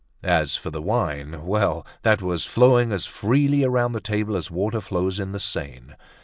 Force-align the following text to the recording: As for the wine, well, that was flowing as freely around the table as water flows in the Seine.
As 0.23 0.55
for 0.55 0.71
the 0.71 0.81
wine, 0.81 1.45
well, 1.45 1.85
that 2.01 2.23
was 2.23 2.43
flowing 2.43 2.91
as 2.91 3.05
freely 3.05 3.63
around 3.63 3.91
the 3.91 4.01
table 4.01 4.35
as 4.35 4.49
water 4.49 4.81
flows 4.81 5.19
in 5.19 5.31
the 5.31 5.39
Seine. 5.39 5.93